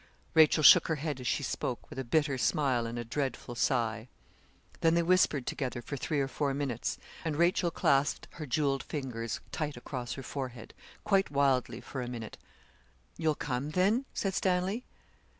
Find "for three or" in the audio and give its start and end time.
5.79-6.27